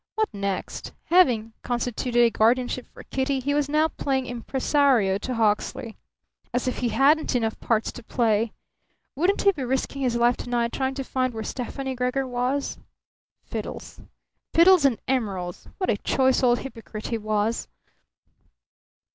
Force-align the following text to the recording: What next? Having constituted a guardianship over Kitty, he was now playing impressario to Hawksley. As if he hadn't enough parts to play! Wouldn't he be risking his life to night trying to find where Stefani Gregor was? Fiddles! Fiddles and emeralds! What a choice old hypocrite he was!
What 0.15 0.33
next? 0.33 0.93
Having 1.11 1.53
constituted 1.61 2.21
a 2.23 2.31
guardianship 2.31 2.87
over 2.91 3.03
Kitty, 3.03 3.39
he 3.39 3.53
was 3.53 3.69
now 3.69 3.87
playing 3.87 4.25
impressario 4.25 5.19
to 5.19 5.35
Hawksley. 5.35 5.95
As 6.51 6.67
if 6.67 6.79
he 6.79 6.89
hadn't 6.89 7.35
enough 7.35 7.59
parts 7.59 7.91
to 7.91 8.03
play! 8.03 8.51
Wouldn't 9.15 9.43
he 9.43 9.51
be 9.51 9.63
risking 9.63 10.01
his 10.01 10.15
life 10.15 10.37
to 10.37 10.49
night 10.49 10.71
trying 10.71 10.95
to 10.95 11.03
find 11.03 11.35
where 11.35 11.43
Stefani 11.43 11.93
Gregor 11.93 12.25
was? 12.27 12.79
Fiddles! 13.43 14.01
Fiddles 14.55 14.85
and 14.85 14.99
emeralds! 15.07 15.67
What 15.77 15.91
a 15.91 15.97
choice 15.97 16.41
old 16.41 16.61
hypocrite 16.61 17.09
he 17.09 17.19
was! 17.19 17.67